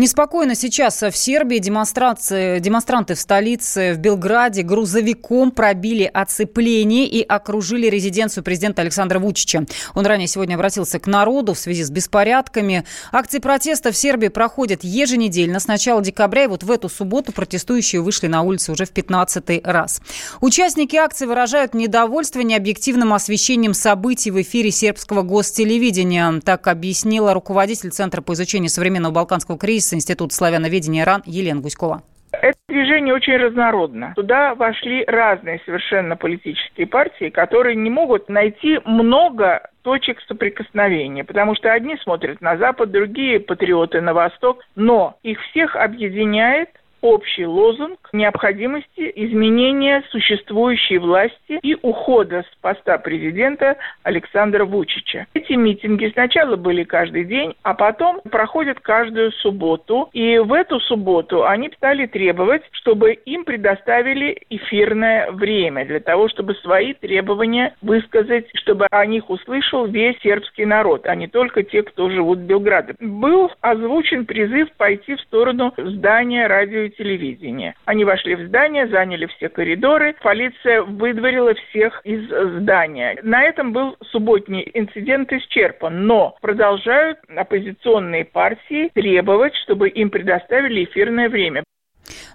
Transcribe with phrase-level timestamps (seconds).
[0.00, 7.86] Неспокойно сейчас в Сербии демонстрации, демонстранты в столице, в Белграде, грузовиком пробили оцепление и окружили
[7.86, 9.66] резиденцию президента Александра Вучича.
[9.92, 12.86] Он ранее сегодня обратился к народу в связи с беспорядками.
[13.12, 16.44] Акции протеста в Сербии проходят еженедельно с начала декабря.
[16.44, 20.00] И вот в эту субботу протестующие вышли на улицы уже в 15 раз.
[20.40, 26.40] Участники акции выражают недовольство необъективным освещением событий в эфире сербского гостелевидения.
[26.42, 32.02] Так объяснила руководитель Центра по изучению современного балканского кризиса Института славяноведения РАН Елена Гуськова.
[32.32, 34.12] Это движение очень разнородно.
[34.14, 41.72] Туда вошли разные совершенно политические партии, которые не могут найти много точек соприкосновения, потому что
[41.72, 49.10] одни смотрят на Запад, другие патриоты на Восток, но их всех объединяет общий лозунг необходимости
[49.16, 55.26] изменения существующей власти и ухода с поста президента Александра Вучича.
[55.34, 60.08] Эти митинги сначала были каждый день, а потом проходят каждую субботу.
[60.12, 66.54] И в эту субботу они стали требовать, чтобы им предоставили эфирное время для того, чтобы
[66.56, 72.10] свои требования высказать, чтобы о них услышал весь сербский народ, а не только те, кто
[72.10, 72.94] живут в Белграде.
[73.00, 77.74] Был озвучен призыв пойти в сторону здания радио телевидения.
[77.84, 83.18] Они вошли в здание, заняли все коридоры, полиция выдворила всех из здания.
[83.22, 91.28] На этом был субботний инцидент исчерпан, но продолжают оппозиционные партии требовать, чтобы им предоставили эфирное
[91.28, 91.62] время.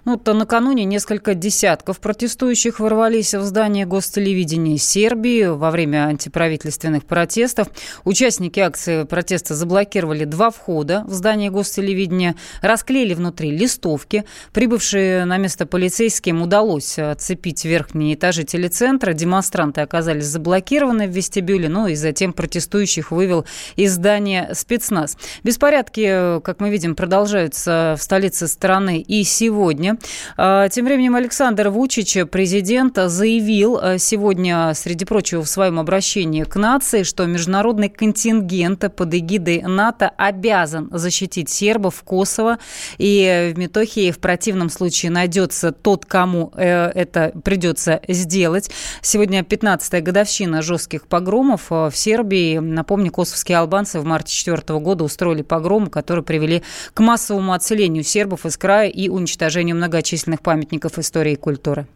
[0.06, 7.66] Ну, то накануне несколько десятков протестующих ворвались в здание гостелевидения Сербии во время антиправительственных протестов.
[8.04, 14.24] Участники акции протеста заблокировали два входа в здание гостелевидения, расклеили внутри листовки.
[14.52, 19.12] Прибывшие на место полицейским удалось отцепить верхние этажи телецентра.
[19.12, 25.16] Демонстранты оказались заблокированы в вестибюле, ну и затем протестующих вывел из здания спецназ.
[25.42, 29.95] Беспорядки, как мы видим, продолжаются в столице страны и сегодня.
[30.36, 36.56] А, тем временем Александр Вучич, президент, заявил а, сегодня, среди прочего, в своем обращении к
[36.56, 42.58] нации, что международный контингент под эгидой НАТО обязан защитить сербов Косово.
[42.98, 48.70] И в Метохии в противном случае найдется тот, кому э, это придется сделать.
[49.02, 52.58] Сегодня 15-я годовщина жестких погромов в Сербии.
[52.58, 56.62] Напомню, косовские албанцы в марте 2004 года устроили погромы, которые привели
[56.94, 61.86] к массовому отселению сербов из края и уничтожению многочисленных памятников истории и культуры.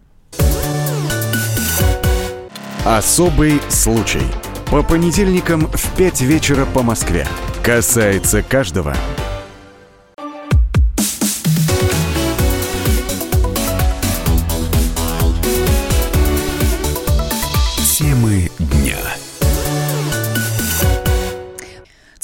[2.84, 4.22] Особый случай.
[4.70, 7.26] По понедельникам в 5 вечера по Москве.
[7.62, 8.94] Касается каждого.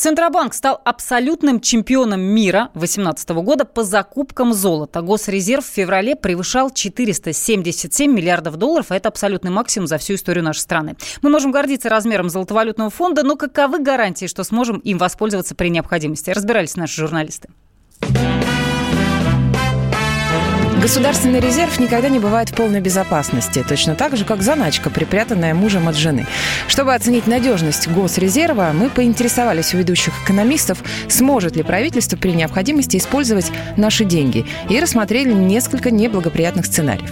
[0.06, 5.00] Центробанк стал абсолютным чемпионом мира 2018 года по закупкам золота.
[5.00, 10.60] Госрезерв в феврале превышал 477 миллиардов долларов, а это абсолютный максимум за всю историю нашей
[10.60, 10.94] страны.
[11.22, 16.30] Мы можем гордиться размером золотовалютного фонда, но каковы гарантии, что сможем им воспользоваться при необходимости?
[16.30, 17.48] Разбирались наши журналисты.
[20.82, 25.88] Государственный резерв никогда не бывает в полной безопасности, точно так же, как заначка, припрятанная мужем
[25.88, 26.26] от жены.
[26.68, 30.78] Чтобы оценить надежность госрезерва, мы поинтересовались у ведущих экономистов,
[31.08, 37.10] сможет ли правительство при необходимости использовать наши деньги, и рассмотрели несколько неблагоприятных сценариев.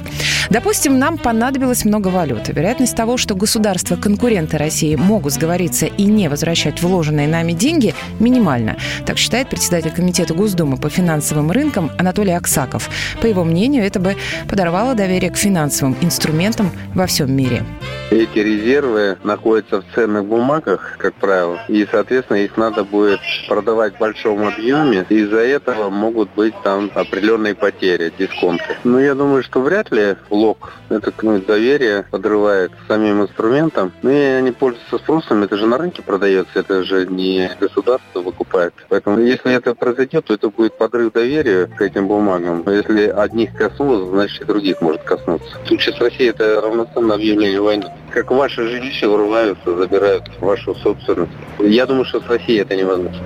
[0.50, 2.52] Допустим, нам понадобилось много валюты.
[2.52, 8.76] Вероятность того, что государства-конкуренты России могут сговориться и не возвращать вложенные нами деньги, минимальна.
[9.06, 12.90] Так считает председатель Комитета Госдумы по финансовым рынкам Анатолий Аксаков.
[13.22, 14.16] По его мнению, мнению, это бы
[14.48, 17.62] подорвало доверие к финансовым инструментам во всем мире.
[18.10, 23.98] Эти резервы находятся в ценных бумагах, как правило, и, соответственно, их надо будет продавать в
[23.98, 28.76] большом объеме, из-за этого могут быть там определенные потери, дисконты.
[28.84, 33.92] Но я думаю, что вряд ли лог это ну, доверие подрывает самим инструментам.
[34.02, 38.74] Ну и они пользуются спросом, это же на рынке продается, это же не государство выкупает.
[38.88, 42.64] Поэтому если это произойдет, то это будет подрыв доверия к этим бумагам.
[42.66, 43.06] Если
[43.44, 45.58] одних коснулось, значит и других может коснуться.
[45.64, 51.32] В случае с Россией это равноценно объявлению войны как ваши жилища врываются, забирают вашу собственность.
[51.58, 53.20] Я думаю, что с Россией это невозможно.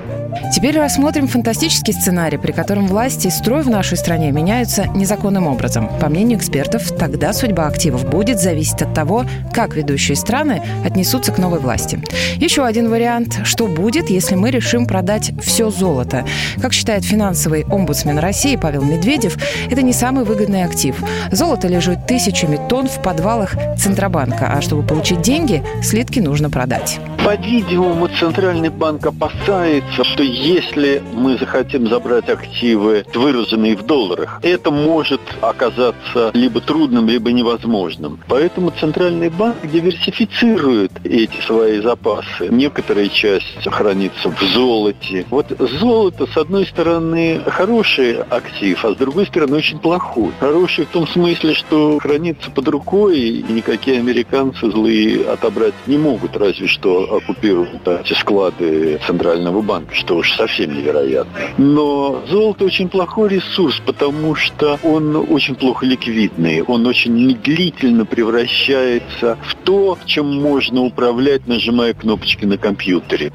[0.53, 5.89] Теперь рассмотрим фантастический сценарий, при котором власти и строй в нашей стране меняются незаконным образом.
[6.01, 11.39] По мнению экспертов, тогда судьба активов будет зависеть от того, как ведущие страны отнесутся к
[11.39, 12.03] новой власти.
[12.37, 13.41] Еще один вариант.
[13.45, 16.25] Что будет, если мы решим продать все золото?
[16.61, 19.37] Как считает финансовый омбудсмен России Павел Медведев,
[19.71, 20.97] это не самый выгодный актив.
[21.31, 26.99] Золото лежит тысячами тонн в подвалах Центробанка, а чтобы получить деньги, слитки нужно продать.
[27.29, 35.21] По-видимому, Центральный банк опасается, что если мы захотим забрать активы, выраженные в долларах, это может
[35.43, 38.19] оказаться либо трудным, либо невозможным.
[38.29, 42.49] Поэтому Центральный банк диверсифицирует эти свои запасы.
[42.49, 45.27] Некоторая часть хранится в золоте.
[45.29, 50.31] Вот золото, с одной стороны, хороший актив, а с другой стороны, очень плохой.
[50.41, 56.35] Хороший в том смысле, что хранится под рукой, и никакие американцы злые отобрать не могут,
[56.35, 61.33] разве что оккупируют эти склады Центрального банка, что уж совсем невероятно.
[61.59, 69.37] Но золото очень плохой ресурс, потому что он очень плохо ликвидный, он очень медлительно превращается
[69.43, 73.33] в то, чем можно управлять, нажимая кнопочки на компьютере.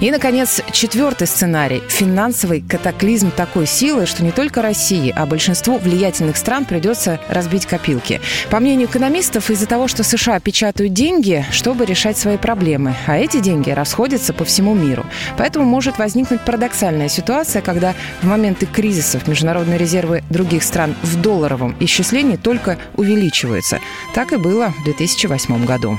[0.00, 6.36] И, наконец, четвертый сценарий– финансовый катаклизм такой силы, что не только России, а большинству влиятельных
[6.38, 8.20] стран придется разбить копилки.
[8.50, 13.40] По мнению экономистов, из-за того, что США печатают деньги, чтобы решать свои проблемы, а эти
[13.40, 15.04] деньги расходятся по всему миру.
[15.36, 21.76] Поэтому может возникнуть парадоксальная ситуация, когда в моменты кризисов международные резервы других стран в долларовом
[21.80, 23.80] исчислении только увеличиваются.
[24.14, 25.98] Так и было в 2008 году.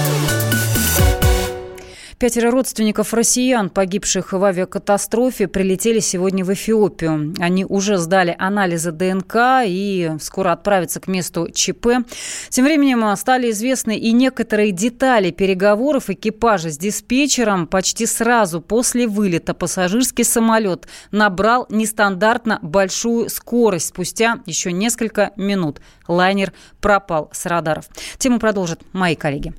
[2.21, 7.33] Пятеро родственников россиян, погибших в авиакатастрофе, прилетели сегодня в Эфиопию.
[7.39, 12.05] Они уже сдали анализы ДНК и скоро отправятся к месту ЧП.
[12.49, 17.65] Тем временем стали известны и некоторые детали переговоров экипажа с диспетчером.
[17.65, 23.87] Почти сразу после вылета пассажирский самолет набрал нестандартно большую скорость.
[23.87, 27.85] Спустя еще несколько минут лайнер пропал с радаров.
[28.19, 29.55] Тему продолжат мои коллеги.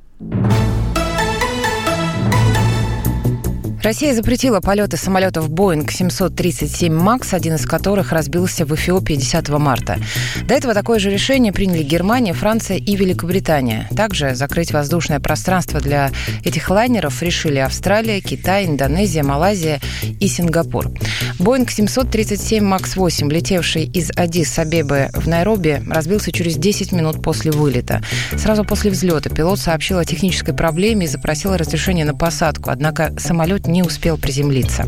[3.82, 9.98] Россия запретила полеты самолетов Boeing 737 MAX, один из которых разбился в Эфиопии 10 марта.
[10.46, 13.88] До этого такое же решение приняли Германия, Франция и Великобритания.
[13.96, 16.12] Также закрыть воздушное пространство для
[16.44, 19.80] этих лайнеров решили Австралия, Китай, Индонезия, Малайзия
[20.20, 20.92] и Сингапур.
[21.40, 28.00] Boeing 737 MAX 8, летевший из Адис-Абебы в Найроби, разбился через 10 минут после вылета.
[28.36, 33.66] Сразу после взлета пилот сообщил о технической проблеме и запросил разрешение на посадку, однако самолет
[33.72, 34.86] не успел приземлиться.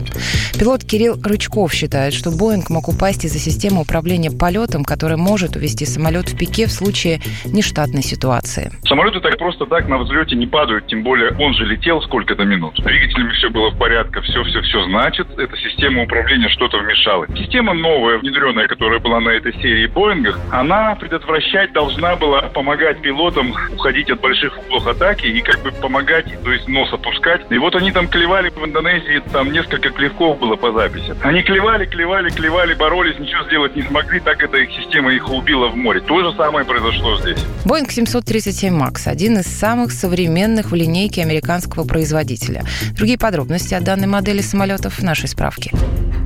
[0.58, 5.86] Пилот Кирилл Рычков считает, что Боинг мог упасть из-за системы управления полетом, которая может увести
[5.86, 8.70] самолет в пике в случае нештатной ситуации.
[8.86, 12.78] Самолеты так просто так на взлете не падают, тем более он же летел сколько-то минут.
[12.78, 14.84] С двигателями все было в порядке, все-все-все.
[14.84, 17.26] Значит, эта система управления что-то вмешала.
[17.36, 23.54] Система новая, внедренная, которая была на этой серии Боингах, она предотвращать должна была помогать пилотам
[23.72, 27.42] уходить от больших углов атаки и как бы помогать, то есть нос опускать.
[27.50, 31.14] И вот они там клевали Индонезии там несколько клевков было по записи.
[31.22, 35.68] Они клевали, клевали, клевали, боролись, ничего сделать не смогли, так эта их система их убила
[35.68, 36.00] в море.
[36.00, 37.38] То же самое произошло здесь.
[37.64, 42.64] Боинг 737 МАКС– один из самых современных в линейке американского производителя.
[42.96, 45.70] Другие подробности о данной модели самолетов в нашей справке.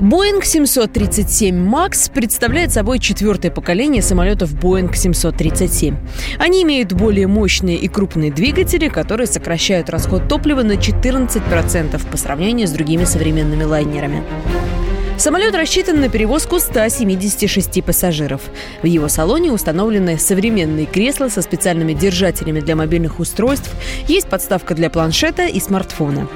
[0.00, 5.96] Боинг 737 МАКС представляет собой четвертое поколение самолетов Боинг 737.
[6.38, 12.68] Они имеют более мощные и крупные двигатели, которые сокращают расход топлива на 14% по сравнению
[12.68, 14.22] с другими современными лайнерами.
[15.16, 18.42] Самолет рассчитан на перевозку 176 пассажиров.
[18.82, 23.74] В его салоне установлены современные кресла со специальными держателями для мобильных устройств,
[24.06, 26.28] есть подставка для планшета и смартфона.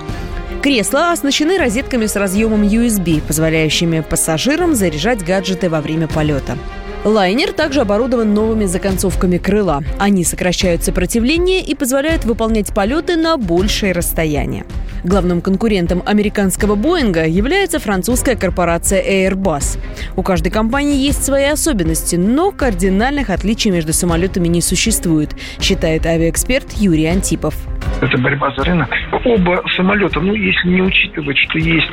[0.62, 6.56] Кресла оснащены розетками с разъемом USB, позволяющими пассажирам заряжать гаджеты во время полета.
[7.04, 9.82] Лайнер также оборудован новыми законцовками крыла.
[9.98, 14.64] Они сокращают сопротивление и позволяют выполнять полеты на большее расстояние.
[15.02, 19.80] Главным конкурентом американского Боинга является французская корпорация Airbus.
[20.14, 26.74] У каждой компании есть свои особенности, но кардинальных отличий между самолетами не существует, считает авиаэксперт
[26.74, 27.56] Юрий Антипов.
[28.02, 28.90] Это борьба за рынок.
[29.24, 31.88] Оба самолета, ну, если не учитывать, что есть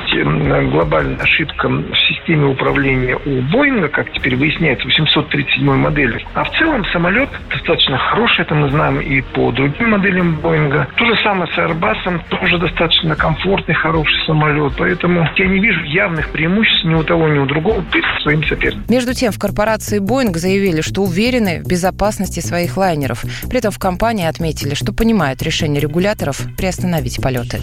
[0.70, 6.24] глобальная ошибка в системе управления у Боинга, как теперь выясняется, 837 модели.
[6.34, 10.88] А в целом самолет достаточно хороший, это мы знаем и по другим моделям Боинга.
[10.96, 14.72] То же самое с Airbus, тоже достаточно комфортный, хороший самолет.
[14.76, 18.84] Поэтому я не вижу явных преимуществ ни у того, ни у другого перед своим соперником.
[18.88, 23.24] Между тем, в корпорации Боинг заявили, что уверены в безопасности своих лайнеров.
[23.48, 27.60] При этом в компании отметили, что понимают решение регуляторов приостановить полеты.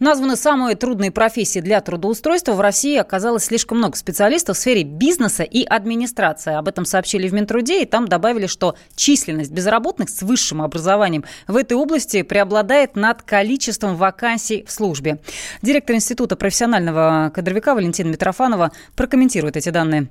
[0.00, 2.52] Названы самые трудные профессии для трудоустройства.
[2.52, 6.54] В России оказалось слишком много специалистов в сфере бизнеса и администрации.
[6.54, 11.56] Об этом сообщили в Минтруде, и там добавили, что численность безработных с высшим образованием в
[11.56, 15.20] этой области преобладает над количеством вакансий в службе.
[15.62, 20.08] Директор Института профессионального кадровика Валентина Митрофанова прокомментирует эти данные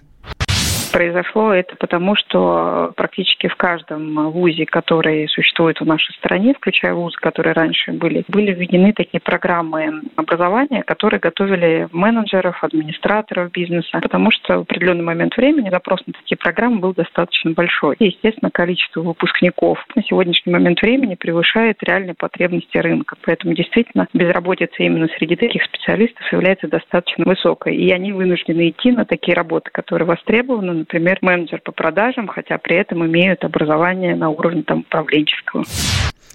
[0.96, 7.18] произошло это потому, что практически в каждом вузе, который существует в нашей стране, включая вузы,
[7.20, 14.60] которые раньше были, были введены такие программы образования, которые готовили менеджеров, администраторов бизнеса, потому что
[14.60, 17.98] в определенный момент времени запрос на такие программы был достаточно большой.
[18.00, 23.18] И, естественно, количество выпускников на сегодняшний момент времени превышает реальные потребности рынка.
[23.26, 27.76] Поэтому действительно безработица именно среди таких специалистов является достаточно высокой.
[27.76, 32.78] И они вынуждены идти на такие работы, которые востребованы, например, менеджер по продажам, хотя при
[32.78, 35.64] этом имеют образование на уровне там, управленческого.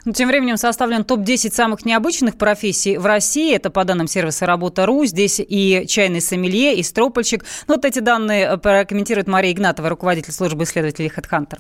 [0.05, 3.55] Ну, тем временем составлен топ-10 самых необычных профессий в России.
[3.55, 5.05] Это по данным сервиса «Работа.ру».
[5.05, 7.45] Здесь и чайный сомелье, и стропольщик.
[7.69, 11.59] Ну, вот эти данные прокомментирует Мария Игнатова, руководитель службы исследователей HeadHunter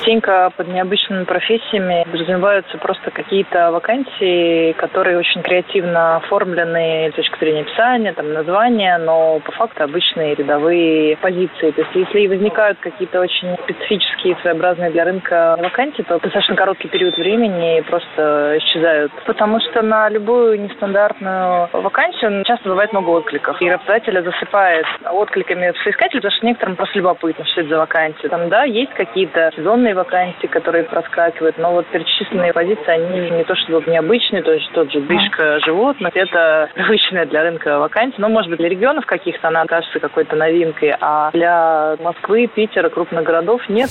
[0.00, 7.62] частенько под необычными профессиями подразумеваются просто какие-то вакансии, которые очень креативно оформлены с точки зрения
[7.62, 11.70] описания, там, названия, но по факту обычные рядовые позиции.
[11.70, 17.16] То есть если возникают какие-то очень специфические, своеобразные для рынка вакансии, то достаточно короткий период
[17.16, 19.12] времени просто исчезают.
[19.26, 23.60] Потому что на любую нестандартную вакансию часто бывает много откликов.
[23.60, 28.28] И работодателя засыпает откликами соискателя, потому что некоторым просто любопытно, что это за вакансия.
[28.28, 33.54] Там, да, есть какие-то сезонные вакансии, которые проскакивают, но вот перечисленные позиции, они не то
[33.56, 38.50] чтобы необычные, то есть тот же дышка животных, это привычная для рынка вакансия, но, может
[38.50, 43.90] быть, для регионов каких-то она кажется какой-то новинкой, а для Москвы, Питера, крупных городов нет.